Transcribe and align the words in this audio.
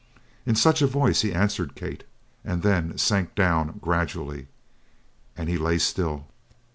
In 0.47 0.55
such 0.55 0.81
a 0.81 0.87
voice 0.87 1.21
he 1.21 1.31
answered 1.31 1.75
Kate, 1.75 2.05
and 2.43 2.63
then 2.63 2.97
sank 2.97 3.35
down, 3.35 3.77
gradually. 3.83 4.47
And 5.37 5.47
he 5.47 5.59
lay 5.59 5.77
still. 5.77 6.25